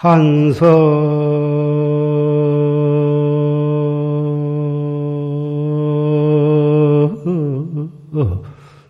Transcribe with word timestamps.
한서. 0.00 0.64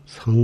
성 0.07 0.40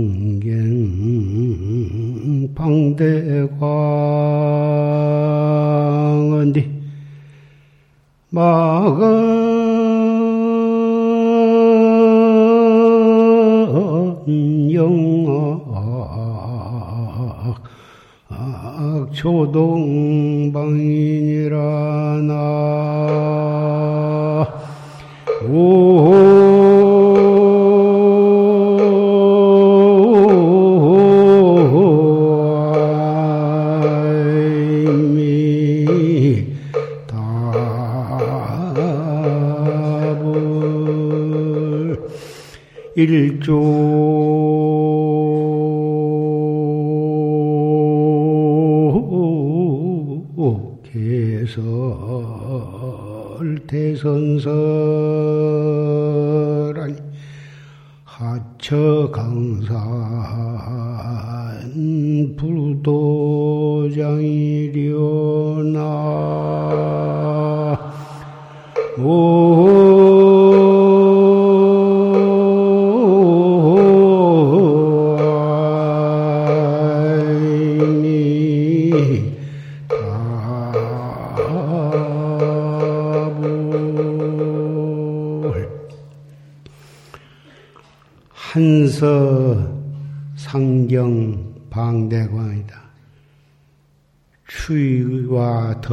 일조. 42.97 43.61
개설 50.83 51.67
대선설아니 53.67 54.55
하처 58.03 59.11
강산 59.11 59.77
불 62.35 62.66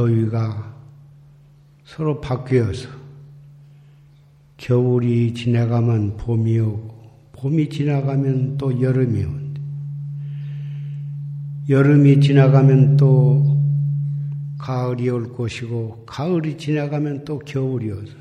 더위가 0.05 0.75
서로 1.83 2.21
바뀌어서 2.21 2.89
겨울이 4.57 5.33
지나가면 5.33 6.17
봄이 6.17 6.59
오고 6.59 7.11
봄이 7.33 7.69
지나가면 7.69 8.57
또 8.57 8.81
여름이 8.81 9.23
온다. 9.23 9.61
여름이 11.67 12.21
지나가면 12.21 12.97
또 12.97 13.59
가을이 14.59 15.09
올 15.09 15.33
것이고 15.33 16.05
가을이 16.05 16.57
지나가면 16.57 17.25
또 17.25 17.39
겨울이 17.39 17.91
오서 17.91 18.13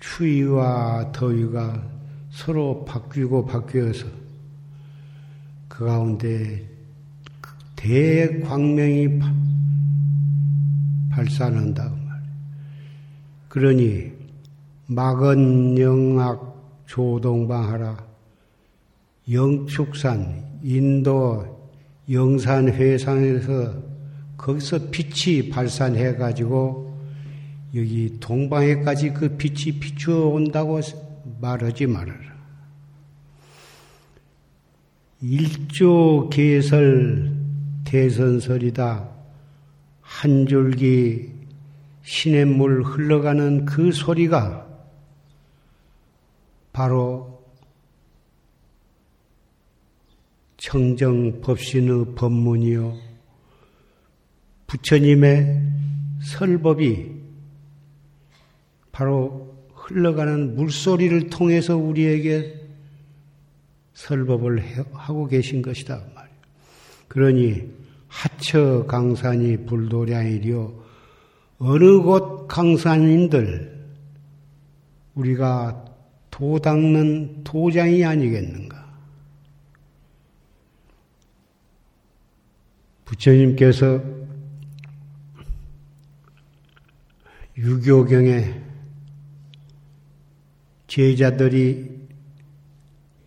추위와 0.00 1.12
더위가 1.12 1.90
서로 2.30 2.84
바뀌고 2.84 3.46
바뀌어서 3.46 4.06
그 5.68 5.84
가운데 5.84 6.72
대광명이 7.76 9.18
발산한다. 11.12 11.94
그러니 13.48 14.12
막은 14.86 15.78
영악 15.78 16.84
조동방하라 16.86 18.04
영축산 19.30 20.60
인도 20.62 21.70
영산 22.10 22.68
회상에서 22.68 23.74
거기서 24.36 24.90
빛이 24.90 25.50
발산해 25.50 26.16
가지고 26.16 26.98
여기 27.74 28.16
동방에까지 28.18 29.12
그 29.12 29.36
빛이 29.36 29.78
비추어 29.78 30.26
온다고 30.26 30.80
말하지 31.40 31.86
말아라. 31.86 32.32
일조 35.20 36.28
개설 36.30 37.32
대선설이다. 37.84 39.11
한 40.20 40.46
줄기 40.46 41.32
시냇물 42.02 42.82
흘러가는 42.82 43.64
그 43.64 43.90
소리가 43.90 44.68
바로 46.72 47.42
청정 50.58 51.40
법신의 51.40 52.14
법문이요. 52.14 52.96
부처님의 54.66 55.62
설법이 56.22 57.10
바로 58.92 59.56
흘러가는 59.74 60.54
물소리를 60.54 61.30
통해서 61.30 61.76
우리에게 61.76 62.60
설법을 63.94 64.86
하고 64.92 65.26
계신 65.26 65.62
것이다. 65.62 66.04
그러니 67.08 67.81
하처 68.12 68.84
강산이 68.86 69.64
불도량이려 69.64 70.70
어느 71.58 71.98
곳 72.00 72.46
강산인들 72.46 73.86
우리가 75.14 75.84
도 76.30 76.58
닦는 76.58 77.44
도장이 77.44 78.04
아니겠는가? 78.04 78.82
부처님께서 83.06 84.02
유교경에 87.56 88.62
제자들이 90.86 91.90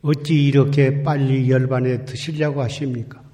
어찌 0.02 0.46
이렇게 0.46 1.02
빨리 1.02 1.50
열반에 1.50 2.06
드시려고 2.06 2.62
하십니까? 2.62 3.25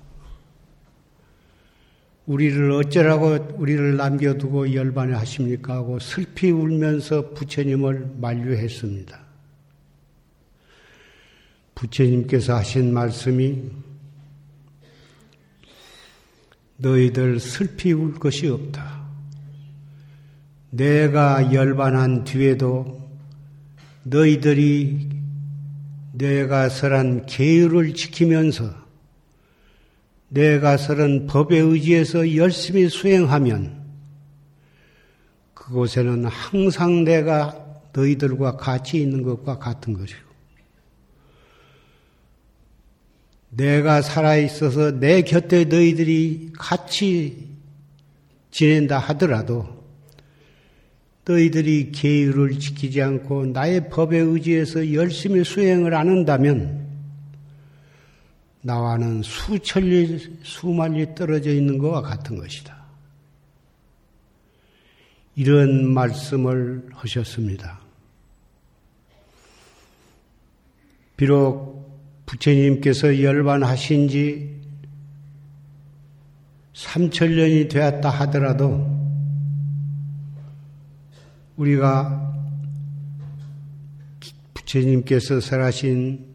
우리를 2.25 2.71
어쩌라고 2.71 3.55
우리를 3.57 3.97
남겨두고 3.97 4.73
열반에 4.73 5.13
하십니까? 5.13 5.75
하고 5.75 5.99
슬피 5.99 6.51
울면서 6.51 7.31
부처님을 7.31 8.15
만류했습니다. 8.19 9.19
부처님께서 11.75 12.55
하신 12.57 12.93
말씀이 12.93 13.71
너희들 16.77 17.39
슬피 17.39 17.91
울 17.93 18.13
것이 18.19 18.47
없다. 18.47 19.01
내가 20.69 21.53
열반한 21.53 22.23
뒤에도 22.23 23.09
너희들이 24.03 25.09
내가 26.13 26.69
설한 26.69 27.25
계율을 27.25 27.93
지키면서 27.93 28.80
내가 30.31 30.78
설한 30.78 31.28
법에 31.28 31.57
의지해서 31.57 32.37
열심히 32.37 32.87
수행하면 32.87 33.81
그곳에는 35.53 36.25
항상 36.25 37.03
내가 37.03 37.81
너희들과 37.91 38.55
같이 38.55 39.01
있는 39.01 39.23
것과 39.23 39.59
같은 39.59 39.93
것이고 39.93 40.31
내가 43.49 44.01
살아있어서 44.01 44.99
내 45.01 45.22
곁에 45.22 45.66
너희들이 45.66 46.53
같이 46.57 47.49
지낸다 48.51 48.99
하더라도 48.99 49.84
너희들이 51.25 51.91
계율을 51.91 52.57
지키지 52.57 53.01
않고 53.01 53.47
나의 53.47 53.89
법에 53.89 54.17
의지해서 54.17 54.93
열심히 54.93 55.43
수행을 55.43 55.93
안 55.93 56.07
한다면 56.07 56.91
나와는 58.61 59.23
수천리, 59.23 60.40
수만리 60.43 61.16
떨어져 61.16 61.52
있는 61.52 61.78
것과 61.78 62.02
같은 62.02 62.37
것이다. 62.37 62.79
이런 65.35 65.91
말씀을 65.91 66.87
하셨습니다. 66.91 67.79
비록 71.17 71.99
부처님께서 72.25 73.22
열반하신 73.22 74.08
지 74.09 74.61
3천년이 76.73 77.69
되었다 77.69 78.09
하더라도 78.09 78.90
우리가 81.58 82.34
부처님께서 84.53 85.40
설하신 85.40 86.30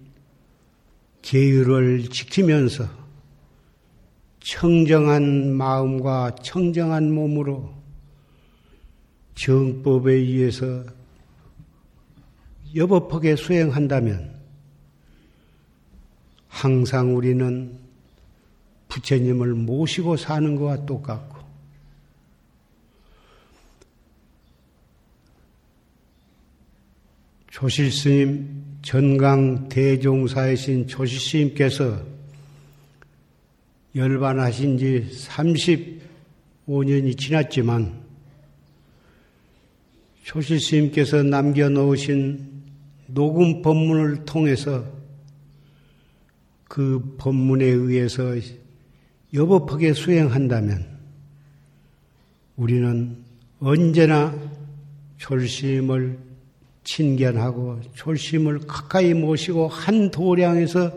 계율을 1.27 2.09
지키면서 2.09 2.89
청정한 4.39 5.55
마음과 5.55 6.37
청정한 6.41 7.13
몸으로 7.13 7.75
정법에 9.35 10.13
의해서 10.13 10.85
여법하게 12.77 13.35
수행한다면 13.35 14.37
항상 16.47 17.17
우리는 17.17 17.77
부처님을 18.87 19.55
모시고 19.55 20.17
사는 20.17 20.55
것과 20.55 20.87
똑같고 20.87 21.39
조실 27.51 27.91
스님 27.91 28.56
전강 28.87 29.69
대종사이신 29.69 30.87
조실스님께서 30.87 32.01
열반하신 33.97 34.79
지 34.79 35.09
35년이 35.27 37.19
지났지만 37.19 38.01
조실스님께서 40.23 41.25
남겨놓으신 41.25 42.39
녹음 43.09 43.61
법문을 43.61 44.25
통해서 44.25 44.85
그 46.69 47.17
법문에 47.19 47.65
의해서 47.65 48.37
여법하게 49.35 49.95
수행한다면 49.95 50.87
우리는 52.55 53.17
언제나 53.59 54.33
졸심을 55.19 56.26
친견하고 56.87 57.81
졸심을 57.95 58.61
가까이 58.61 59.13
모시고 59.13 59.69
한 59.69 60.11
도량에서 60.11 60.93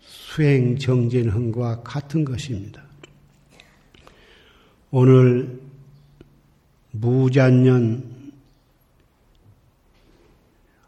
수행 0.00 0.78
정진한 0.78 1.52
것과 1.52 1.82
같은 1.82 2.24
것입니다. 2.24 2.82
오늘 4.90 5.60
무잔년 6.90 8.32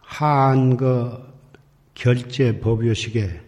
한거 0.01 1.25
결제 1.95 2.59
법요식에 2.59 3.41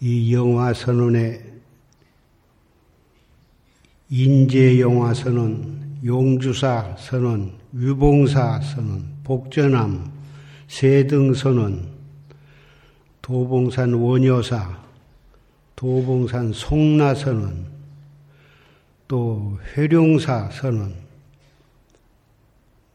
이 0.00 0.34
영화 0.34 0.74
선언의 0.74 1.50
인재 4.10 4.80
영화 4.80 5.14
선언, 5.14 5.89
용주사 6.04 6.96
선언, 6.98 7.52
유봉사 7.74 8.60
선언, 8.62 9.16
복전함, 9.22 10.10
세등 10.68 11.34
선언, 11.34 11.88
도봉산 13.20 13.92
원여사, 13.94 14.80
도봉산 15.76 16.52
송나 16.52 17.14
선언, 17.14 17.66
또 19.06 19.58
회룡사 19.76 20.50
선언, 20.50 20.94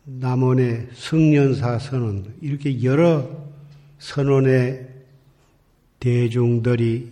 남원의 0.06 0.90
승년사 0.94 1.80
선언, 1.80 2.34
이렇게 2.42 2.84
여러 2.84 3.30
선언의 4.00 4.88
대중들이 6.00 7.12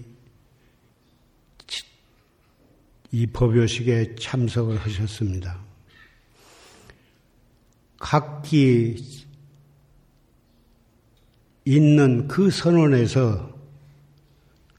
이 3.12 3.28
법요식에 3.28 4.16
참석을 4.16 4.78
하셨습니다. 4.78 5.73
각기 8.04 8.98
있는 11.64 12.28
그 12.28 12.52
선언에서 12.52 13.58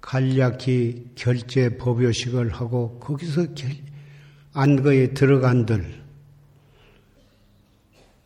간략히 0.03 1.06
결제 1.15 1.79
법요식을 1.79 2.50
하고 2.53 2.99
거기서 2.99 3.47
안거에 4.53 5.15
들어간들 5.15 6.03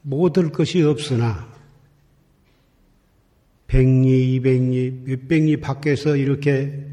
못할 0.03 0.51
것이 0.51 0.83
없으나 0.83 1.49
백리, 3.69 4.35
이백리, 4.35 5.03
몇백리 5.05 5.59
밖에서 5.59 6.17
이렇게 6.17 6.87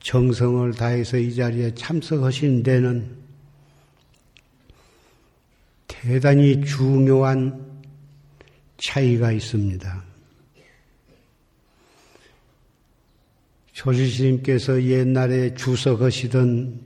정성을 0.00 0.72
다해서 0.72 1.16
이 1.16 1.32
자리에 1.32 1.74
참석하신 1.74 2.64
데는 2.64 3.25
대단히 6.02 6.64
중요한 6.64 7.82
차이가 8.76 9.32
있습니다. 9.32 10.04
조지스님께서 13.72 14.82
옛날에 14.84 15.54
주석하시던 15.54 16.80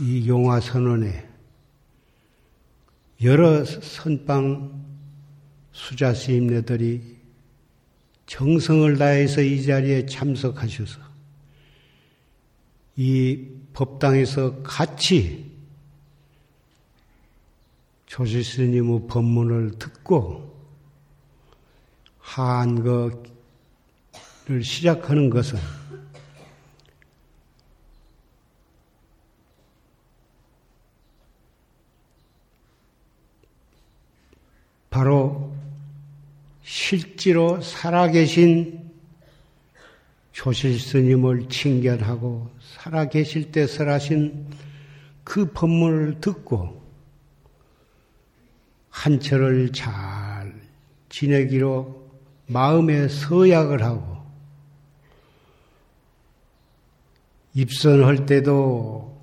이 0.00 0.28
용화 0.28 0.60
선언에 0.60 1.26
여러 3.22 3.64
선방 3.64 4.84
수자 5.72 6.12
스님네들이 6.12 7.16
정성을 8.26 8.96
다해서 8.98 9.40
이 9.40 9.64
자리에 9.64 10.06
참석하셔서 10.06 11.00
이 12.96 13.48
법당에서 13.72 14.62
같이 14.62 15.55
조실 18.16 18.42
스님의 18.42 19.08
법문을 19.08 19.78
듣고 19.78 20.50
한거를 22.16 23.12
시작하는 24.62 25.28
것은 25.28 25.58
바로 34.88 35.52
실제로 36.62 37.60
살아계신 37.60 38.92
조실 40.32 40.80
스님을 40.80 41.50
칭견하고 41.50 42.48
살아계실 42.78 43.52
때 43.52 43.66
설하신 43.66 44.46
그 45.22 45.52
법문을 45.52 46.22
듣고 46.22 46.85
한철을 48.96 49.72
잘 49.72 50.54
지내기로 51.10 52.10
마음에 52.46 53.08
서약을 53.08 53.82
하고 53.82 54.16
입선할 57.52 58.24
때도 58.24 59.20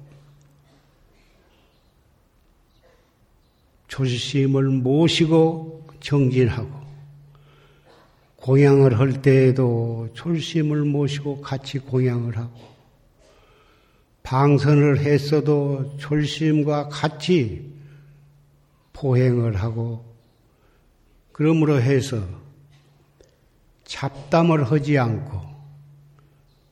조실스님을 3.87 4.63
모시고 4.69 5.87
정진하고 5.99 6.69
공양을 8.37 8.99
할 8.99 9.21
때에도 9.23 10.07
졸심을 10.13 10.83
모시고 10.83 11.41
같이 11.41 11.79
공양을 11.79 12.37
하고 12.37 12.59
방선을 14.21 14.99
했어도 14.99 15.97
졸심과 15.97 16.89
같이 16.89 17.72
포행을 19.03 19.57
하고 19.57 20.15
그러므로 21.33 21.81
해서 21.81 22.25
잡담을 23.83 24.71
하지 24.71 24.97
않고 24.97 25.41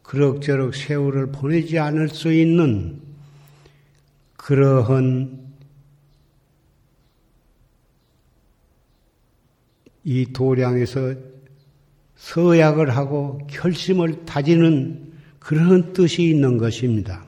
그럭저럭 0.02 0.74
세월을 0.74 1.34
보내지 1.34 1.78
않을 1.78 2.08
수 2.08 2.32
있는 2.32 3.02
그러한 4.38 5.42
이 10.06 10.32
도량에서 10.32 11.16
서약을 12.16 12.96
하고 12.96 13.46
결심을 13.48 14.24
다지는 14.26 15.12
그런 15.38 15.92
뜻이 15.92 16.30
있는 16.30 16.58
것입니다. 16.58 17.26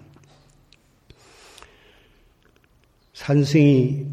산승이 3.13 4.12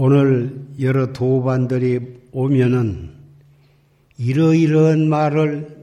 오늘 0.00 0.64
여러 0.78 1.12
도반들이 1.12 2.20
오면은 2.30 3.10
이러이러한 4.16 5.08
말을 5.08 5.76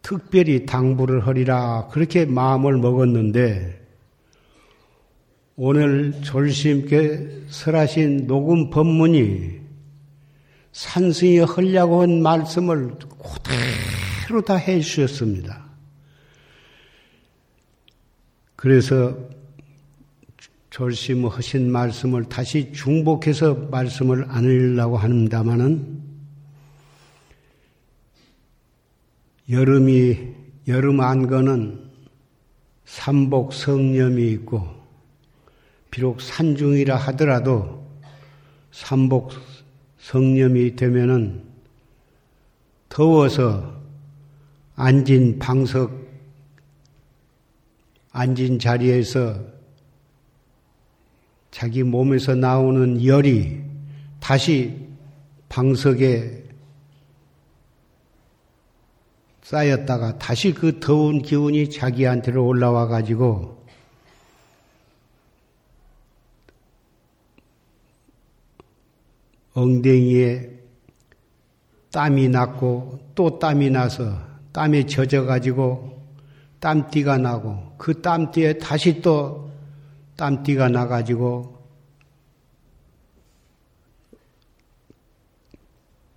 특별히 0.00 0.64
당부를 0.64 1.26
하리라 1.26 1.88
그렇게 1.88 2.24
마음을 2.24 2.78
먹었는데 2.78 3.86
오늘 5.56 6.22
졸심께 6.22 7.42
설하신 7.50 8.26
녹음 8.26 8.70
법문이 8.70 9.60
산승이 10.72 11.40
하려고 11.40 12.00
한 12.00 12.22
말씀을 12.22 12.94
그대로 14.22 14.40
다 14.40 14.56
해주셨습니다. 14.56 15.66
그래서 18.56 19.35
졸심하신 20.76 21.72
말씀을 21.72 22.24
다시 22.24 22.70
중복해서 22.70 23.54
말씀을 23.70 24.26
안 24.28 24.44
하려고 24.44 24.98
합니다마는 24.98 26.02
여름이 29.48 30.34
여름 30.68 31.00
안건은 31.00 31.82
삼복 32.84 33.54
성념이 33.54 34.30
있고 34.32 34.68
비록 35.90 36.20
산중이라 36.20 36.94
하더라도 36.94 37.88
삼복 38.70 39.32
성념이 39.98 40.76
되면은 40.76 41.42
더워서 42.90 43.80
앉은 44.74 45.38
방석 45.38 46.06
앉은 48.12 48.58
자리에서 48.58 49.55
자기 51.56 51.82
몸에서 51.82 52.34
나오는 52.34 53.02
열이 53.02 53.62
다시 54.20 54.76
방석에 55.48 56.44
쌓였다가 59.40 60.18
다시 60.18 60.52
그 60.52 60.80
더운 60.80 61.22
기운이 61.22 61.70
자기한테로 61.70 62.46
올라와 62.46 62.88
가지고 62.88 63.64
엉덩이에 69.54 70.50
땀이 71.90 72.28
났고 72.28 72.98
또 73.14 73.38
땀이 73.38 73.70
나서 73.70 74.18
땀에 74.52 74.84
젖어 74.84 75.24
가지고 75.24 76.02
땀띠가 76.60 77.16
나고 77.16 77.72
그 77.78 78.02
땀띠에 78.02 78.58
다시 78.58 79.00
또 79.00 79.45
땀띠가 80.16 80.68
나 80.70 80.86
가지고 80.86 81.56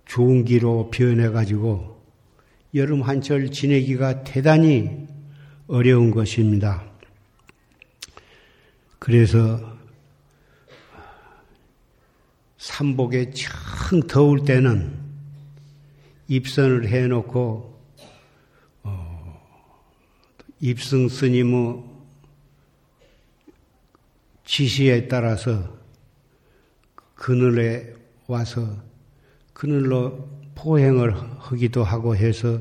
좋은 0.06 0.44
기로 0.44 0.90
변해 0.90 1.28
가지고 1.28 2.02
여름 2.74 3.02
한철 3.02 3.50
지내기가 3.50 4.24
대단히 4.24 5.06
어려운 5.66 6.10
것입니다. 6.10 6.84
그래서 8.98 9.78
삼복에 12.58 13.32
참 13.32 14.02
더울 14.02 14.44
때는 14.44 14.98
입선을 16.28 16.88
해놓고 16.88 17.80
어, 18.82 19.42
입승 20.60 21.08
스님의 21.08 21.89
지시에 24.50 25.06
따라서 25.06 25.78
그늘에 27.14 27.94
와서 28.26 28.82
그늘로 29.52 30.28
포행을 30.56 31.14
하기도 31.38 31.84
하고 31.84 32.16
해서 32.16 32.60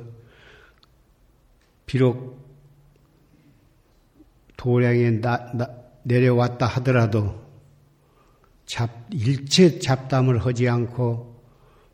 비록 1.87 2.47
도량에 4.55 5.19
나, 5.19 5.51
나, 5.53 5.67
내려왔다 6.03 6.67
하더라도 6.67 7.43
잡, 8.67 8.91
일체 9.11 9.79
잡담을 9.79 10.45
하지 10.45 10.69
않고 10.69 11.41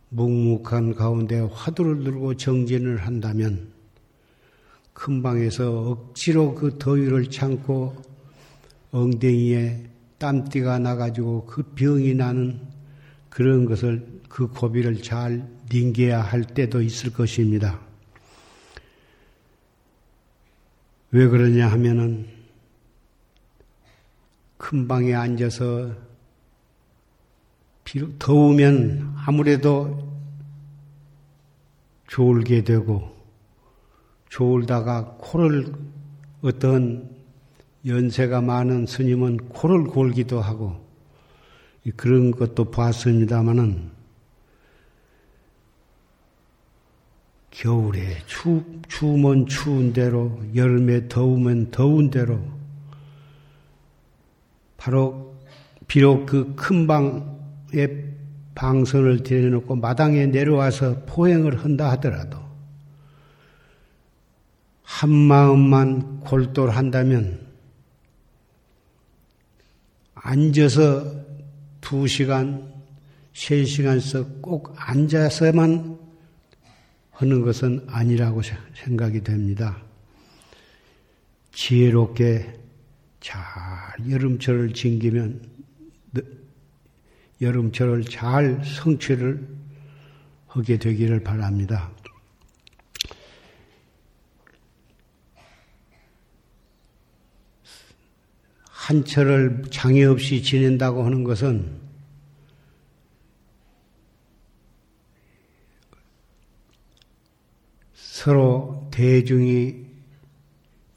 묵묵한 0.09 0.95
가운데 0.95 1.39
화두를 1.39 2.03
들고 2.03 2.35
정진을 2.35 2.97
한다면 2.97 3.71
큰 4.91 5.23
방에서 5.23 5.91
억지로 5.91 6.53
그 6.53 6.77
더위를 6.77 7.29
참고 7.29 7.95
엉덩이에 8.95 9.89
땀띠가 10.19 10.79
나가지고 10.79 11.45
그 11.45 11.63
병이 11.63 12.13
나는 12.13 12.61
그런 13.29 13.65
것을 13.65 14.21
그 14.29 14.47
고비를 14.47 15.01
잘 15.01 15.45
닝겨야 15.69 16.21
할 16.21 16.45
때도 16.45 16.81
있을 16.81 17.11
것입니다. 17.11 17.77
왜 21.11 21.27
그러냐 21.27 21.67
하면은 21.67 22.25
큰 24.57 24.87
방에 24.87 25.13
앉아서 25.13 25.91
비록 27.83 28.17
더우면 28.17 29.13
아무래도 29.25 30.09
졸게 32.07 32.63
되고 32.63 33.13
졸다가 34.29 35.17
코를 35.19 35.73
어떤 36.41 37.14
연세가 37.85 38.41
많은 38.41 38.85
스님은 38.87 39.49
코를 39.49 39.83
골기도 39.85 40.41
하고 40.41 40.83
그런 41.95 42.31
것도 42.31 42.71
봤습니다마는 42.71 43.95
겨울에 47.55 48.17
추, 48.25 48.63
추우면 48.89 49.47
추운 49.47 49.93
대로, 49.93 50.41
여름에 50.53 51.07
더우면 51.07 51.71
더운 51.71 52.09
대로, 52.09 52.41
바로 54.75 55.37
비록 55.87 56.25
그 56.25 56.53
큰 56.57 56.85
방에 56.85 57.87
방선을 58.55 59.23
들여놓고 59.23 59.75
마당에 59.77 60.25
내려와서 60.25 61.05
포행을 61.05 61.63
한다 61.63 61.91
하더라도, 61.91 62.39
한 64.83 65.09
마음만 65.09 66.19
골똘한다면, 66.21 67.44
앉아서 70.25 71.23
두 71.81 72.07
시간, 72.07 72.73
세 73.31 73.63
시간씩 73.63 74.41
꼭 74.41 74.73
앉아서만 74.75 75.99
하는 77.11 77.41
것은 77.43 77.85
아니라고 77.87 78.41
생각이 78.73 79.21
됩니다. 79.21 79.77
지혜롭게 81.51 82.51
잘 83.19 83.37
여름철을 84.09 84.73
즐기면 84.73 85.41
여름철을 87.39 88.05
잘 88.05 88.63
성취를 88.65 89.47
하게 90.47 90.79
되기를 90.79 91.19
바랍니다. 91.19 91.91
한철을 98.85 99.63
장애 99.71 100.03
없이 100.03 100.43
지낸다고 100.43 101.03
하는 101.03 101.23
것은 101.23 101.81
서로 107.95 108.87
대중이 108.91 109.87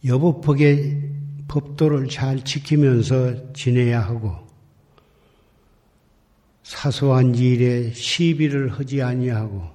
여법하게 0.04 1.00
법도를 1.48 2.08
잘 2.08 2.44
지키면서 2.44 3.54
지내야 3.54 4.02
하고 4.02 4.36
사소한 6.62 7.34
일에 7.36 7.90
시비를 7.94 8.70
하지 8.70 9.00
아니하고 9.00 9.66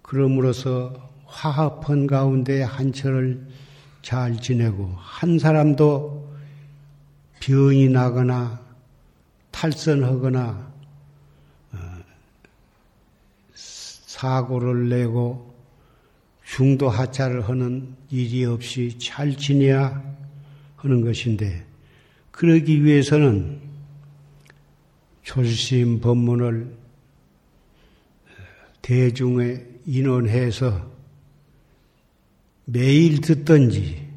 그러므로서 0.00 1.10
화합한 1.26 2.06
가운데 2.06 2.62
한철을 2.62 3.48
잘 4.00 4.40
지내고 4.40 4.94
한 4.96 5.38
사람도 5.38 6.33
병이 7.44 7.90
나거나 7.90 8.58
탈선하거나 9.50 10.72
어, 11.72 11.78
사고를 13.52 14.88
내고 14.88 15.54
중도 16.42 16.88
하차를 16.88 17.46
하는 17.46 17.94
일이 18.10 18.46
없이 18.46 18.98
잘 18.98 19.36
지내야 19.36 20.02
하는 20.76 21.02
것인데, 21.02 21.66
그러기 22.30 22.82
위해서는 22.82 23.60
초심 25.22 26.00
법문을 26.00 26.74
대중에 28.80 29.60
인원해서 29.84 30.90
매일 32.64 33.20
듣든지, 33.20 34.08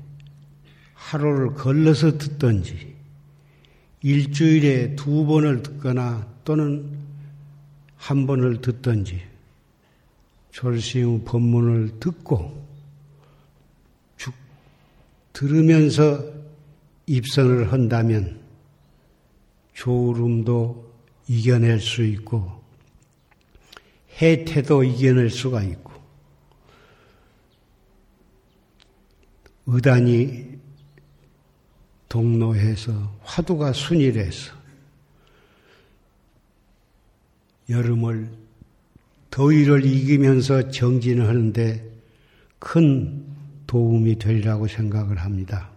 하루를 0.93 1.55
걸러서 1.55 2.17
듣든지, 2.17 2.96
일주일에 4.07 4.95
두 4.95 5.25
번을 5.25 5.63
듣거나 5.63 6.25
또는 6.45 6.97
한 7.97 8.25
번을 8.25 8.61
듣든지, 8.61 9.21
졸시의 10.51 11.23
법문을 11.25 11.99
듣고 11.99 12.65
죽, 14.15 14.33
들으면서 15.33 16.23
입선을 17.05 17.73
한다면 17.73 18.39
조울음도 19.73 20.89
이겨낼 21.27 21.81
수 21.81 22.01
있고 22.05 22.63
해태도 24.21 24.85
이겨낼 24.85 25.29
수가 25.29 25.63
있고 25.63 25.91
의단이 29.65 30.56
동로해서 32.17 32.91
화두가 33.21 33.73
순일해서 33.73 34.51
여름을 37.69 38.31
더위를 39.29 39.85
이기면서 39.85 40.71
정진을 40.71 41.27
하는데 41.27 41.87
큰 42.57 43.23
도움이 43.67 44.17
되리라고 44.17 44.67
생각을 44.67 45.17
합니다. 45.17 45.69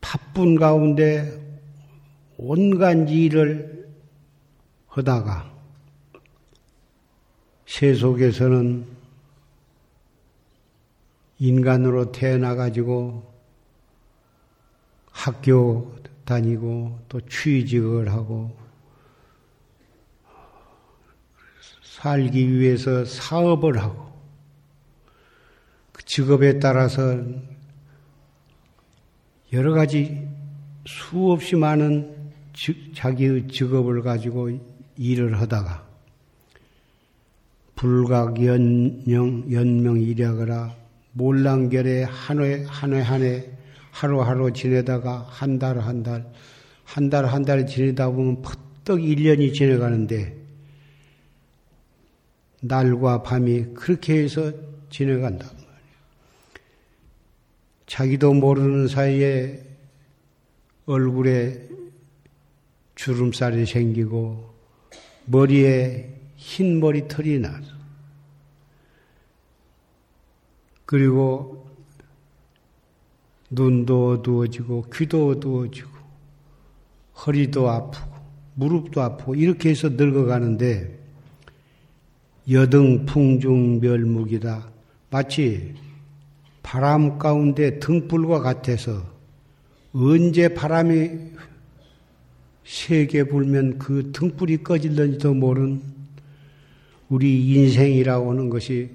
바쁜 0.00 0.56
가운데 0.56 1.40
온갖 2.36 3.08
일을 3.08 3.88
하다가 4.88 5.52
세속에서는 7.66 8.86
인간으로 11.38 12.12
태어나가지고 12.12 13.32
학교 15.10 15.94
다니고 16.24 16.98
또 17.08 17.20
취직을 17.22 18.12
하고 18.12 18.61
살기 22.02 22.58
위해서 22.58 23.04
사업을 23.04 23.78
하고 23.78 24.10
그 25.92 26.04
직업에 26.04 26.58
따라서 26.58 27.22
여러 29.52 29.72
가지 29.72 30.26
수없이 30.84 31.54
많은 31.54 32.32
자기의 32.96 33.46
직업을 33.46 34.02
가지고 34.02 34.50
일을 34.96 35.40
하다가 35.40 35.86
불각 37.76 38.44
연명 38.44 39.44
연명 39.52 40.00
일약이라 40.00 40.74
몰랑결에 41.12 42.02
한해 42.02 42.64
한해한해 42.66 43.48
하루하루 43.92 44.52
지내다가 44.52 45.24
한달 45.28 45.78
한달 45.78 46.26
한 46.84 47.08
달 47.10 47.26
한 47.26 47.44
달 47.44 47.64
지내다 47.64 48.10
보면 48.10 48.42
퍼뜩 48.42 48.98
1년이 48.98 49.54
지나가는데 49.54 50.41
날과 52.64 53.24
밤이 53.24 53.74
그렇게 53.74 54.22
해서 54.22 54.52
지나간단 54.88 55.48
말이에요. 55.48 55.72
자기도 57.86 58.32
모르는 58.32 58.86
사이에 58.86 59.64
얼굴에 60.86 61.68
주름살이 62.94 63.66
생기고 63.66 64.54
머리에 65.26 66.14
흰 66.36 66.78
머리털이 66.78 67.40
나서 67.40 67.72
그리고 70.84 71.68
눈도 73.50 74.10
어두워지고 74.10 74.86
귀도 74.94 75.28
어두워지고 75.28 75.90
허리도 77.26 77.68
아프고 77.68 78.12
무릎도 78.54 79.00
아프고 79.00 79.34
이렇게 79.34 79.70
해서 79.70 79.88
늙어가는데 79.88 81.01
여등 82.50 83.06
풍중 83.06 83.80
멸묵이다. 83.80 84.70
마치 85.10 85.74
바람 86.62 87.18
가운데 87.18 87.78
등불과 87.78 88.40
같아서 88.40 89.04
언제 89.92 90.52
바람이 90.52 91.10
세게 92.64 93.24
불면 93.24 93.78
그 93.78 94.10
등불이 94.12 94.62
꺼질는지도 94.62 95.34
모르는 95.34 95.82
우리 97.08 97.52
인생이라고 97.52 98.30
하는 98.30 98.48
것이 98.48 98.90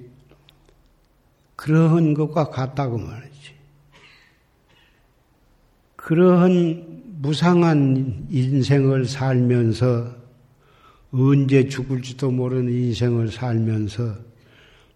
그러한 1.54 2.14
것과 2.14 2.50
같다고 2.50 2.98
말이지. 2.98 3.54
그러한 5.96 7.02
무상한 7.20 8.26
인생을 8.30 9.04
살면서 9.06 10.17
언제 11.10 11.68
죽을지도 11.68 12.30
모르는 12.30 12.72
인생을 12.72 13.30
살면서 13.30 14.16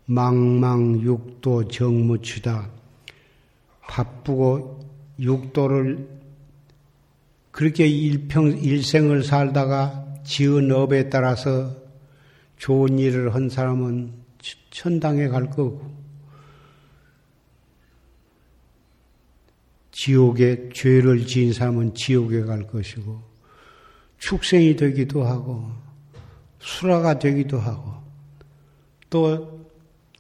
망망육도 0.07 1.69
정무추다. 1.69 2.71
바쁘고 3.81 4.81
육도를 5.19 6.09
그렇게 7.51 7.87
일평, 7.87 8.59
일생을 8.59 9.23
살다가 9.23 10.07
지은 10.25 10.73
업에 10.73 11.11
따라서 11.11 11.77
좋은 12.57 12.99
일을 12.99 13.35
한 13.35 13.49
사람은 13.49 14.13
천당에 14.71 15.29
갈 15.29 15.51
거고, 15.51 15.93
지옥에 19.91 20.71
죄를 20.73 21.27
지은 21.27 21.53
사람은 21.53 21.95
지옥에 21.95 22.43
갈 22.43 22.67
것이고, 22.67 23.21
축생이 24.19 24.77
되기도 24.77 25.25
하고, 25.25 25.82
수라가 26.63 27.19
되기도 27.19 27.59
하고 27.59 27.93
또 29.11 29.63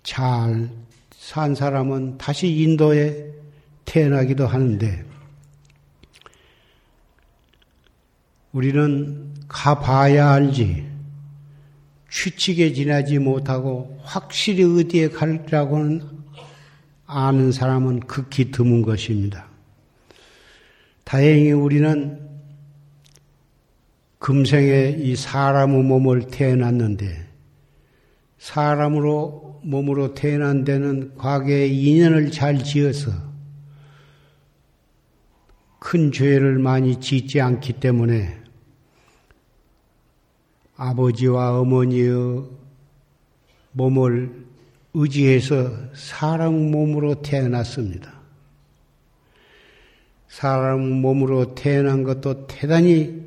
잘 0.02 0.82
산 1.22 1.54
사람은 1.54 2.18
다시 2.18 2.48
인도에 2.48 3.32
태어나기도 3.84 4.46
하는데 4.46 5.04
우리는 8.50 9.32
가봐야 9.46 10.32
알지 10.32 10.84
취직에 12.10 12.72
지나지 12.72 13.20
못하고 13.20 13.98
확실히 14.02 14.64
어디에 14.64 15.10
갈라고는 15.10 16.02
아는 17.06 17.52
사람은 17.52 18.00
극히 18.00 18.50
드문 18.50 18.82
것입니다. 18.82 19.46
다행히 21.04 21.52
우리는 21.52 22.21
금생에 24.22 24.98
이 25.00 25.16
사람의 25.16 25.82
몸을 25.82 26.28
태어났는데 26.28 27.26
사람으로 28.38 29.60
몸으로 29.64 30.14
태어난 30.14 30.62
데는 30.62 31.16
과거의 31.16 31.76
인연을 31.76 32.30
잘 32.30 32.62
지어서 32.62 33.10
큰 35.80 36.12
죄를 36.12 36.60
많이 36.60 37.00
짓지 37.00 37.40
않기 37.40 37.74
때문에 37.74 38.40
아버지와 40.76 41.58
어머니의 41.58 42.44
몸을 43.72 44.46
의지해서 44.94 45.72
사람 45.94 46.70
몸으로 46.70 47.22
태어났습니다. 47.22 48.12
사람 50.28 50.80
몸으로 50.80 51.56
태어난 51.56 52.04
것도 52.04 52.46
대단히 52.46 53.21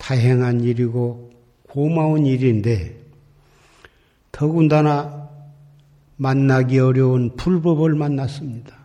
다행한 0.00 0.62
일이고 0.62 1.30
고마운 1.68 2.26
일인데 2.26 2.98
더군다나 4.32 5.28
만나기 6.16 6.78
어려운 6.78 7.36
불법을 7.36 7.94
만났습니다. 7.94 8.76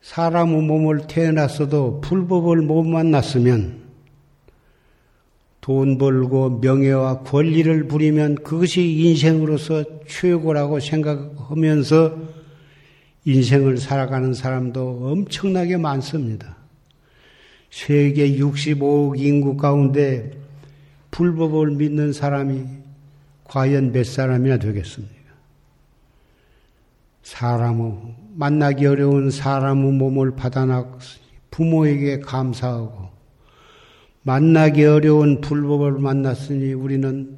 사람의 0.00 0.62
몸을 0.62 1.06
태어났어도 1.06 2.00
불법을 2.00 2.62
못 2.62 2.84
만났으면 2.84 3.82
돈 5.60 5.98
벌고 5.98 6.60
명예와 6.60 7.20
권리를 7.20 7.88
부리면 7.88 8.36
그것이 8.36 8.82
인생으로서 8.82 9.84
최고라고 10.06 10.78
생각하면서 10.78 12.18
인생을 13.24 13.78
살아가는 13.78 14.34
사람도 14.34 15.08
엄청나게 15.10 15.78
많습니다. 15.78 16.63
세계 17.74 18.36
65억 18.36 19.18
인구 19.18 19.56
가운데 19.56 20.30
불법을 21.10 21.72
믿는 21.72 22.12
사람이 22.12 22.64
과연 23.42 23.90
몇 23.90 24.06
사람이나 24.06 24.58
되겠습니까? 24.58 25.12
사람의 27.24 28.14
만나기 28.36 28.86
어려운 28.86 29.32
사람의 29.32 29.92
몸을 29.92 30.36
받아놨 30.36 30.86
부모에게 31.50 32.20
감사하고 32.20 33.08
만나기 34.22 34.84
어려운 34.84 35.40
불법을 35.40 35.98
만났으니 35.98 36.74
우리는 36.74 37.36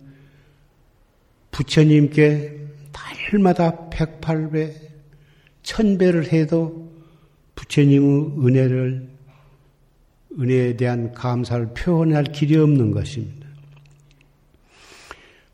부처님께 1.51 2.61
달마다 2.93 3.89
108배, 3.89 4.75
1000배를 5.63 6.31
해도 6.31 6.93
부처님의 7.55 8.47
은혜를, 8.47 9.16
은혜에 10.39 10.77
대한 10.77 11.13
감사를 11.13 11.73
표현할 11.75 12.25
길이 12.25 12.57
없는 12.57 12.91
것입니다. 12.91 13.47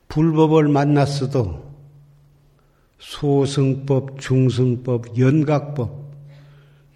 불법을 0.09 0.68
만났어도 0.68 1.73
소승법, 2.99 4.21
중승법, 4.21 5.18
연각법, 5.18 6.12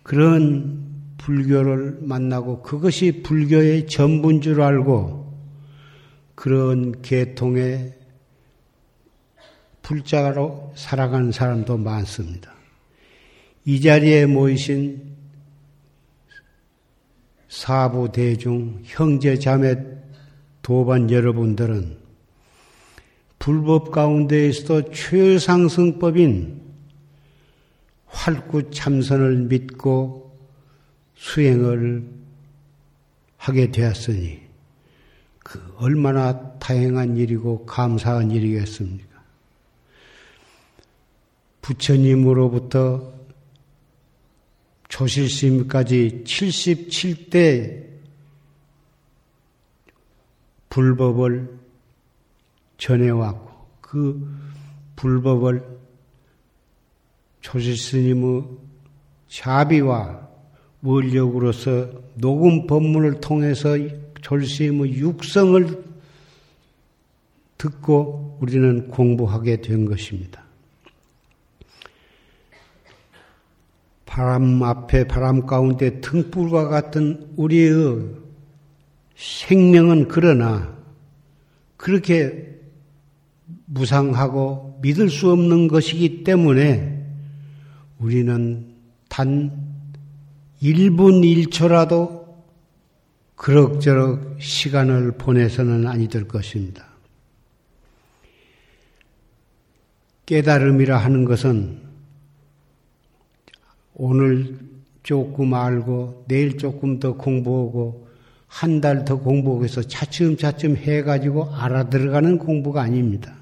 그런 0.03 0.85
불교를 1.19 1.99
만나고 2.03 2.63
그것이 2.63 3.23
불교의 3.23 3.87
전부인 3.89 4.41
줄 4.41 4.61
알고 4.61 5.27
그런 6.35 7.01
계통의 7.03 7.95
불자로 9.83 10.73
살아가는 10.77 11.33
사람도 11.33 11.79
많습니다. 11.79 12.53
이 13.65 13.81
자리에 13.81 14.27
모이신 14.27 15.06
사부 17.49 18.11
대중 18.13 18.81
형제 18.85 19.39
자매 19.39 19.77
도반 20.63 21.11
여러분들은 21.11 21.97
불법 23.39 23.93
가운데에서도 23.93 24.91
최상승법인 24.91 26.61
활구 28.07 28.71
참선을 28.71 29.37
믿고 29.43 30.37
수행을 31.15 32.09
하게 33.37 33.71
되었으니 33.71 34.41
그 35.39 35.63
얼마나 35.77 36.59
다행한 36.59 37.17
일이고 37.17 37.67
감사한 37.67 38.33
일이겠습니까? 38.33 39.23
부처님으로부터 41.63 43.16
조실심까지 44.89 46.23
77대 46.25 47.87
불법을 50.69 51.59
전해왔고 52.79 53.67
그 53.81 54.37
불법을 54.97 55.63
조실스님의 57.41 58.45
자비와 59.29 60.29
원력으로서 60.83 61.89
녹음 62.15 62.67
법문을 62.67 63.21
통해서 63.21 63.77
졸시의 64.23 64.97
육성을 64.97 65.85
듣고 67.59 68.39
우리는 68.41 68.89
공부하게 68.89 69.63
된 69.63 69.87
것입니다. 69.87 70.46
바람 74.17 74.63
앞에 74.63 75.07
바람 75.07 75.45
가운데 75.45 76.01
등불과 76.01 76.69
같은 76.69 77.29
우리의 77.37 78.15
생명은 79.15 80.09
그러나 80.09 80.75
그렇게 81.77 82.57
무상하고 83.67 84.79
믿을 84.81 85.11
수 85.11 85.31
없는 85.31 85.69
것이기 85.69 86.25
때문에 86.25 87.05
우리는 87.99 88.75
단 89.11 89.51
1분 90.63 91.51
1초라도 91.51 92.25
그럭저럭 93.35 94.41
시간을 94.41 95.19
보내서는 95.19 95.87
아니 95.87 96.09
될 96.09 96.27
것입니다. 96.27 96.87
깨달음이라 100.25 100.97
하는 100.97 101.27
것은 101.27 101.86
오늘 103.97 104.59
조금 105.03 105.55
알고 105.55 106.25
내일 106.29 106.59
조금 106.59 106.99
더 107.01 107.15
공부하고 107.15 108.07
한 108.49 108.81
달 108.81 109.05
더 109.05 109.19
공부하고 109.19 109.65
해서 109.65 109.83
차츰차츰 109.83 110.77
해가지고 110.77 111.53
알아들어가는 111.55 112.39
공부가 112.39 112.83
아닙니다. 112.83 113.35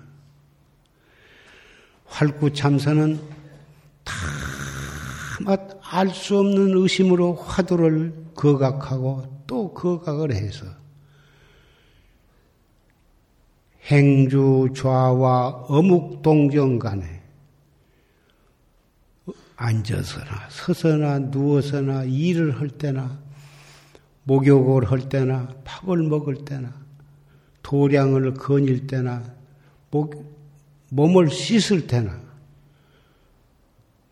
활구참선은 2.06 3.20
다 4.04 4.14
알수 5.90 6.38
없는 6.38 6.76
의심으로 6.76 7.34
화두를 7.34 8.14
거각하고 8.34 9.42
또 9.46 9.72
거각을 9.74 10.32
해서 10.32 10.66
행주 13.86 14.68
좌와 14.74 15.66
어묵 15.68 16.22
동정 16.22 16.78
간에 16.78 17.23
앉아서나 19.56 20.48
서서나 20.50 21.18
누워서나 21.18 22.04
일을 22.04 22.60
할 22.60 22.68
때나 22.68 23.18
목욕을 24.24 24.90
할 24.90 25.08
때나 25.08 25.48
밥을 25.64 26.02
먹을 26.02 26.44
때나 26.44 26.72
도량을 27.62 28.34
거닐 28.34 28.86
때나 28.86 29.22
목, 29.90 30.34
몸을 30.90 31.30
씻을 31.30 31.86
때나 31.86 32.20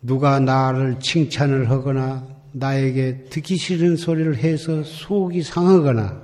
누가 0.01 0.41
나를 0.41 1.01
칭찬을 1.01 1.71
하거나 1.71 2.27
나에게 2.53 3.25
듣기 3.31 3.57
싫은 3.57 3.97
소리를 3.97 4.37
해서 4.37 4.83
속이 4.83 5.43
상하거나 5.43 6.21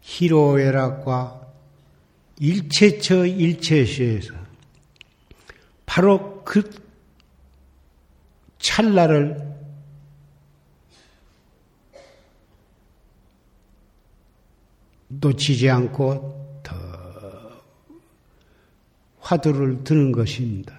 희로애락과 0.00 1.40
일체처 2.40 3.26
일체시에서 3.26 4.34
바로 5.86 6.42
그 6.44 6.87
찰나를 8.68 9.48
놓치지 15.08 15.70
않고 15.70 16.60
더 16.62 16.76
화두를 19.20 19.84
드는 19.84 20.12
것입니다. 20.12 20.78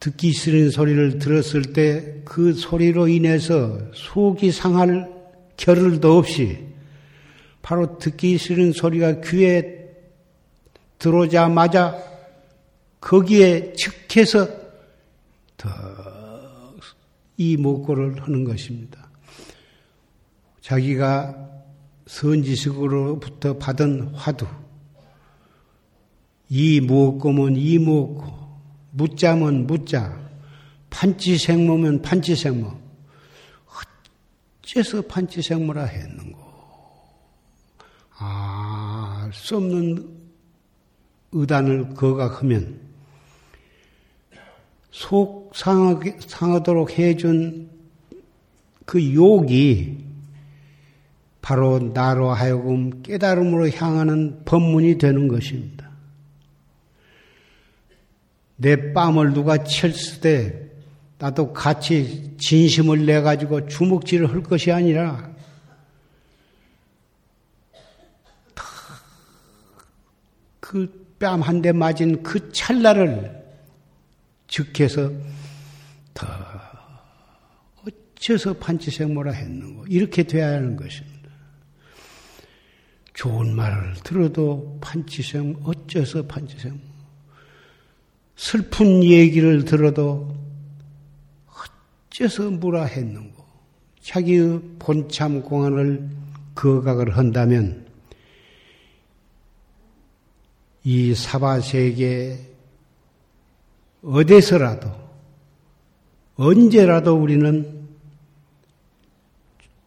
듣기 0.00 0.32
싫은 0.32 0.70
소리를 0.70 1.18
들었을 1.18 1.72
때 1.72 2.22
그 2.28 2.52
소리로 2.52 3.08
인해서 3.08 3.78
속이 3.94 4.52
상할 4.52 5.10
겨를도 5.56 6.18
없이 6.18 6.66
바로 7.62 7.98
듣기 7.98 8.36
싫은 8.36 8.72
소리가 8.72 9.22
귀에 9.22 9.88
들어오자마자 10.98 11.96
거기에 13.00 13.72
즉해서 13.72 14.46
더 14.46 14.67
이 17.36 17.56
목고를 17.56 18.22
하는 18.22 18.44
것입니다. 18.44 19.08
자기가 20.60 21.48
선지식으로부터 22.06 23.58
받은 23.58 24.14
화두, 24.14 24.46
이 26.48 26.80
무엇고면 26.80 27.56
이 27.56 27.78
무엇고, 27.78 28.26
묻자면 28.92 29.66
묻자, 29.66 30.18
판치생모면 30.90 32.02
판치생모. 32.02 32.88
어째서 34.62 35.02
판치생모라 35.02 35.84
했는고? 35.84 36.38
아, 38.18 39.30
수 39.32 39.56
없는 39.56 40.18
의단을 41.32 41.94
거각하면 41.94 42.87
속 44.90 45.52
상하게, 45.54 46.16
상하도록 46.20 46.98
해준 46.98 47.70
그 48.84 49.14
욕이 49.14 50.04
바로 51.42 51.78
나로 51.78 52.30
하여금 52.30 53.02
깨달음으로 53.02 53.70
향하는 53.70 54.44
법문이 54.44 54.98
되는 54.98 55.28
것입니다. 55.28 55.88
내 58.56 58.92
뺨을 58.92 59.34
누가 59.34 59.62
때 60.20 60.68
나도 61.18 61.52
같이 61.52 62.36
진심을 62.38 63.06
내 63.06 63.20
가지고 63.20 63.66
주먹질을 63.66 64.30
할 64.30 64.42
것이 64.42 64.72
아니라 64.72 65.30
그 70.60 71.08
뺨 71.18 71.42
한 71.42 71.62
대 71.62 71.72
맞은 71.72 72.22
그 72.22 72.52
찰나를 72.52 73.37
즉해서 74.48 75.12
더 76.14 76.26
어째서 78.18 78.54
판치생모라 78.54 79.32
했는고 79.32 79.86
이렇게 79.86 80.24
돼야 80.24 80.48
하는 80.48 80.76
것입니다. 80.76 81.30
좋은 83.14 83.54
말을 83.54 83.94
들어도 84.02 84.78
판치생 84.80 85.56
어째서 85.62 86.26
판치생 86.26 86.80
슬픈 88.36 89.02
얘기를 89.02 89.64
들어도 89.64 90.34
어째서 92.10 92.50
뭐라 92.50 92.84
했는고 92.84 93.44
자기의 94.00 94.60
본참 94.78 95.42
공안을 95.42 96.08
거각을 96.54 97.16
한다면 97.16 97.86
이 100.84 101.14
사바세계 101.14 102.47
어디서라도 104.02 104.90
언제라도 106.36 107.16
우리는 107.16 107.88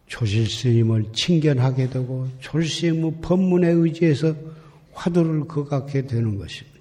조실 0.08 0.50
스님을 0.50 1.14
칭견하게 1.14 1.90
되고 1.90 2.28
조실스님의 2.42 3.22
법문에 3.22 3.70
의지해서 3.70 4.36
화두를 4.92 5.48
거각하게 5.48 6.06
되는 6.08 6.38
것입니다. 6.38 6.72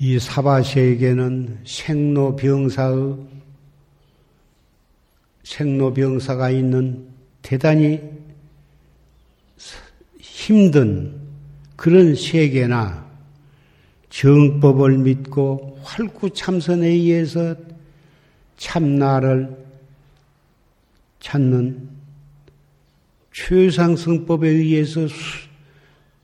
이 0.00 0.18
사바세에게는 0.18 1.60
생로병사의 1.64 3.16
생로병사가 5.44 6.50
있는 6.50 7.08
대단히 7.40 8.00
힘든 10.18 11.20
그런 11.76 12.16
세계나 12.16 13.01
정법을 14.12 14.98
믿고 14.98 15.78
활구참선에 15.82 16.86
의해서 16.86 17.56
참나를 18.58 19.56
찾는 21.18 21.88
최상승법에 23.32 24.48
의해서 24.48 25.06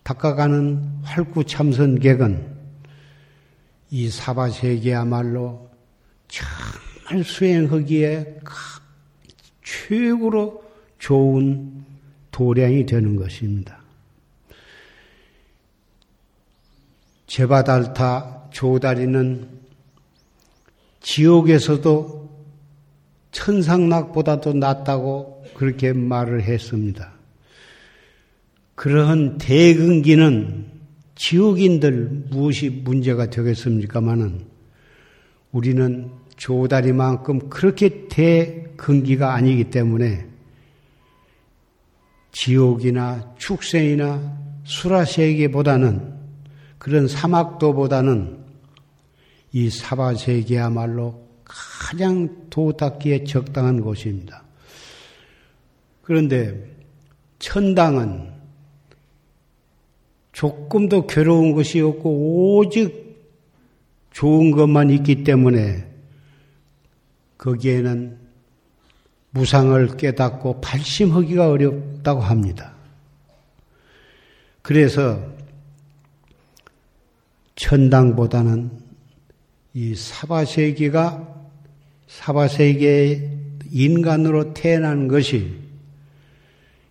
닦아가는 0.03 1.01
활구참선객은 1.03 2.59
이 3.91 4.11
사바세계야말로 4.11 5.71
정말 6.29 7.25
수행하기에 7.25 8.41
최고로 9.65 10.63
좋은 10.99 11.85
도량이 12.33 12.85
되는 12.85 13.17
것입니다. 13.17 13.78
제바달타 17.39 18.49
조다리는 18.51 19.49
지옥에서도 20.99 22.29
천상락보다도 23.31 24.55
낫다고 24.55 25.45
그렇게 25.55 25.93
말을 25.93 26.43
했습니다. 26.43 27.13
그러한 28.75 29.39
대근기는 29.39 30.67
지옥인들 31.15 32.25
무엇이 32.29 32.71
문제가 32.71 33.31
되겠습니까마는 33.31 34.45
우리는 35.53 36.11
조다리만큼 36.37 37.51
그렇게 37.51 38.09
대근기가 38.09 39.35
아니기 39.35 39.71
때문에 39.71 40.27
지옥이나 42.33 43.33
축생이나 43.39 44.39
수라세계보다는 44.65 46.18
그런 46.79 47.09
사막도보다는 47.09 48.39
이 49.53 49.71
사바세계야말로 49.71 51.27
가장 51.45 52.49
도닦기에 52.51 53.25
적당한 53.25 53.81
곳입니다. 53.81 54.45
그런데 56.03 56.77
천당은 57.39 58.33
조금도 60.33 61.07
괴로운 61.07 61.53
것이 61.55 61.81
없고 61.81 62.59
오직 62.59 63.09
좋은 64.13 64.53
것만 64.53 64.91
있기 64.91 65.25
때문에 65.25 65.87
거기에는 67.39 68.19
무상을 69.31 69.97
깨닫고 69.97 70.61
발심하기가 70.61 71.51
어렵다고 71.51 72.21
합니다. 72.21 72.75
그래서 74.63 75.38
천당보다는 77.59 78.71
이 79.75 79.95
사바세계가 79.95 81.35
사바세계 82.07 83.31
인간으로 83.71 84.55
태어난 84.55 85.09
것이 85.09 85.59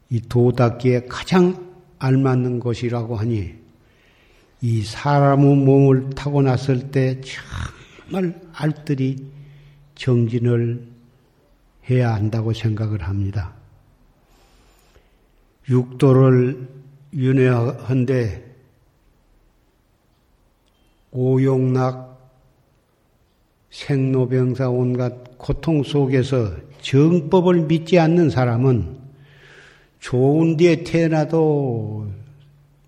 이 0.10 0.22
도닦기에 0.22 1.06
가장 1.08 1.74
알맞는 2.00 2.60
것이라고 2.60 3.16
하니 3.16 3.56
이 4.62 4.82
사람의 4.82 5.56
몸을 5.56 6.10
타고 6.12 6.42
났을 6.42 6.92
때 6.92 7.22
정말 7.22 8.40
알뜰히 8.54 9.26
정진을 9.96 10.86
해야 11.90 12.14
한다고 12.14 12.54
생각을 12.54 13.04
합니다. 13.04 13.54
육도를 15.70 16.68
윤회한데 17.14 18.47
오용락 21.20 22.32
생로병사 23.72 24.70
온갖 24.70 25.36
고통 25.40 25.82
속에서 25.82 26.52
정법을 26.82 27.62
믿지 27.62 27.98
않는 27.98 28.30
사람은 28.30 29.00
좋은 30.00 30.58
데에 30.58 30.84
태어나도 30.84 32.12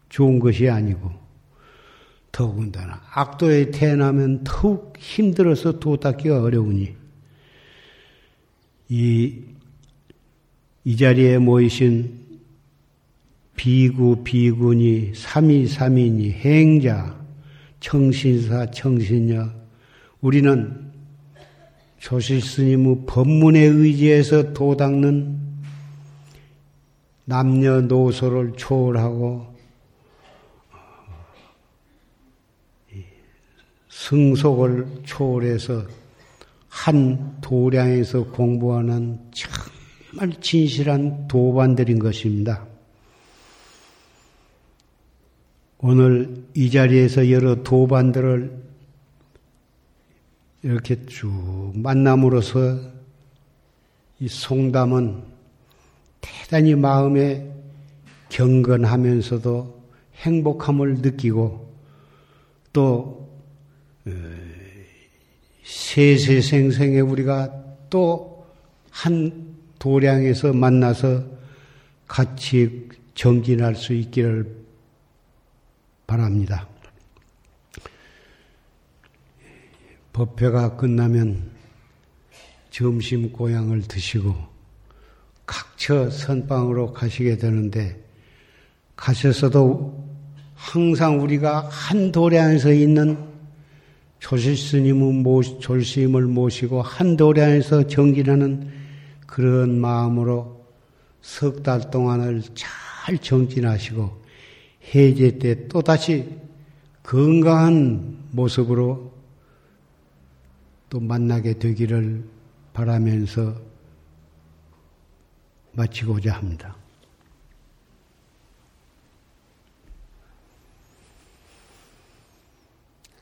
좋은 0.09 0.37
것이 0.37 0.69
아니고 0.69 1.09
더군다나 2.31 3.01
악도에 3.11 3.71
태어나면 3.71 4.43
더욱 4.43 4.93
힘들어서 4.99 5.79
도닦기가 5.79 6.43
어려우니 6.43 6.95
이, 8.89 9.41
이 10.83 10.97
자리에 10.97 11.39
모이신 11.39 12.19
비구, 13.55 14.23
비군이, 14.23 15.13
삼이, 15.15 15.65
삼인이, 15.65 16.31
행자, 16.31 17.18
청신사, 17.79 18.71
청신녀, 18.71 19.49
우리는 20.21 20.91
조실 21.97 22.41
스님의 22.41 23.03
법문에 23.07 23.59
의지해서 23.59 24.53
도닦는 24.53 25.39
남녀노소를 27.25 28.53
초월하고 28.57 29.49
승속을 33.89 35.01
초월해서 35.03 35.83
한 36.69 37.39
도량에서 37.41 38.25
공부하는 38.31 39.19
정말 39.31 40.39
진실한 40.41 41.27
도반들인 41.27 41.99
것입니다. 41.99 42.68
오늘 45.79 46.43
이 46.53 46.69
자리에서 46.69 47.31
여러 47.31 47.63
도반들을 47.63 48.51
이렇게 50.63 51.05
쭉 51.05 51.71
만남으로써 51.75 52.79
이 54.19 54.27
송담은 54.27 55.23
대단히 56.21 56.75
마음에 56.75 57.49
경건하면서도 58.29 59.79
행복함을 60.17 60.95
느끼고 60.95 61.73
또 62.73 63.29
어, 64.05 64.11
세세생생에 65.63 66.99
우리가 66.99 67.51
또 67.89 68.39
한 69.01 69.55
도량에서 69.79 70.51
만나서 70.51 71.23
같이 72.05 72.89
정진할 73.15 73.75
수 73.75 73.93
있기를 73.93 74.58
바랍니다. 76.09 76.67
법회가 80.11 80.75
끝나면 80.75 81.51
점심 82.71 83.31
고향을 83.31 83.83
드시고 83.83 84.35
각처 85.45 86.09
선방으로 86.09 86.93
가시게 86.93 87.37
되는데 87.37 88.03
가셔서도 88.95 90.09
항상 90.55 91.21
우리가 91.21 91.69
한 91.69 92.11
도량에서 92.11 92.73
있는 92.73 93.17
조실스님을 94.17 95.13
모시, 95.13 95.59
조실스님을 95.59 96.23
모시고 96.23 96.81
한 96.81 97.15
도량에서 97.15 97.87
정진하는 97.87 98.67
그런 99.27 99.79
마음으로 99.79 100.65
석 101.21 101.61
달 101.61 101.91
동안을 101.91 102.41
잘 102.55 103.17
정진하시고 103.19 104.28
해제 104.93 105.37
때 105.37 105.67
또다시 105.67 106.27
건강한 107.03 108.17
모습으로 108.31 109.11
또 110.89 110.99
만나게 110.99 111.59
되기를 111.59 112.23
바라면서 112.73 113.55
마치고자 115.73 116.33
합니다. 116.33 116.75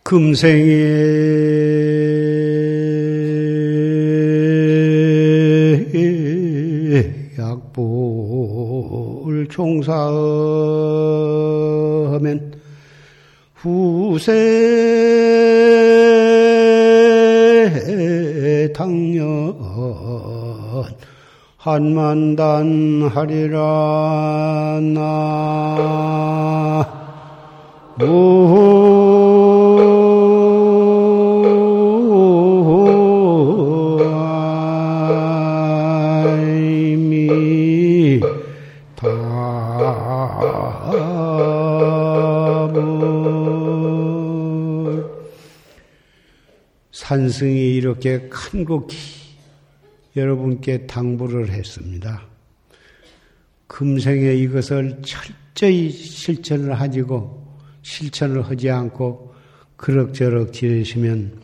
금생에 0.03 0.67
약보를 7.37 9.47
종사하 9.49 10.46
후세 13.67 14.31
당연 18.73 19.53
한만단 21.57 23.09
하리라 23.13 24.79
나 24.93 26.87
산승이 47.07 47.75
이렇게 47.75 48.27
간곡히 48.29 48.97
여러분께 50.17 50.87
당부를 50.87 51.51
했습니다. 51.51 52.25
금생에 53.67 54.33
이것을 54.33 55.01
철저히 55.03 55.89
실천을 55.89 56.73
하지고 56.73 57.47
실천을 57.81 58.41
하지 58.41 58.69
않고 58.69 59.33
그럭저럭 59.77 60.51
지내시면 60.51 61.39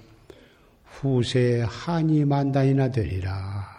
후세에 0.84 1.62
한이 1.62 2.26
만단이나 2.26 2.92
되리라. 2.92 3.73